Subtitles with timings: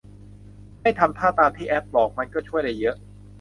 [0.81, 2.95] ให้ทำท่าตามที่แอปบอก มันก็ช่วยได้เยอะ